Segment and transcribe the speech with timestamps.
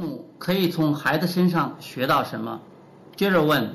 [0.00, 2.58] 父母可以从孩子身上学到什么？
[3.16, 3.74] 接着问，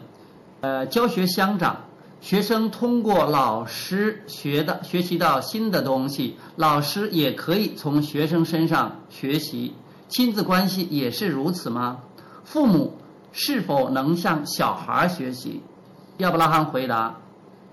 [0.62, 1.78] 呃，教学相长，
[2.20, 9.76] 学生通过老师学的学习到新的东西，老师也可以从学生身上学习。
[10.10, 12.00] 亲子关系也是如此吗？
[12.44, 12.98] 父母
[13.32, 15.62] 是否能向小孩学习？
[16.18, 17.16] 亚伯拉罕回答：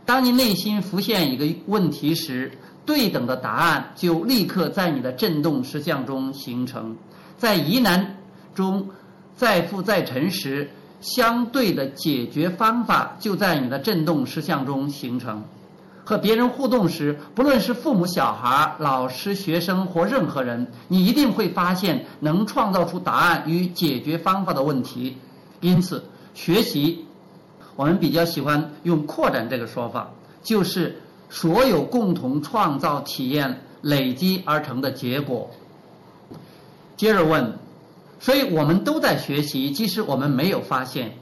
[0.04, 2.52] 当你内心浮现一个问题时，
[2.84, 6.94] 对等的答案就立刻在你的振动实相中形成。
[7.38, 8.18] 在疑难
[8.54, 8.88] 中
[9.36, 15.42] 再复再沉时，相对的解决方法就在你的振动实相中形成。
[16.04, 25.16] 和别人互动时，不论是父母、小孩、老师、学生或任何人，你一定会发现能创造出答案与解决方法的问题。
[25.60, 27.06] 因此，学习
[27.76, 30.10] 我们比较喜欢用“扩展”这个说法，
[30.42, 35.48] 就是所有共同创造体验累积而成的结果。
[36.96, 37.56] 接着问，
[38.22, 41.12] 所以我们都在学习，即使我们没有发现。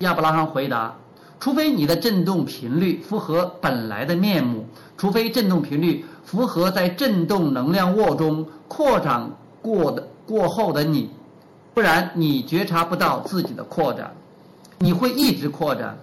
[0.00, 0.94] 亚伯拉罕回答。
[1.40, 11.10] 除非你的振动频率符合本来的面目，除非振动频率符合在振动能量沃中扩展过的过后的你，
[11.74, 14.14] 不然你觉察不到自己的扩展，
[14.78, 15.98] 你会一直扩展。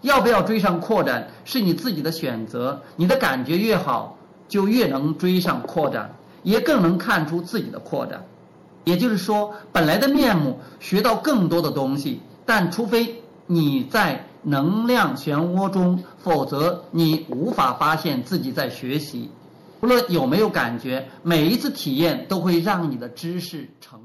[0.00, 4.16] 要不要追上扩展是你自己的选择，你的感觉越好，
[4.48, 6.12] 就越能追上扩展，
[6.42, 8.24] 也更能看出自己的扩展。
[8.84, 14.24] 也就是说，本来的面目学到更多的东西，但除非你在。
[14.42, 19.30] 能量漩涡中，否则你无法发现自己在学习。
[19.82, 23.98] 无论有没有感觉，每一次体验都会让你的知识成。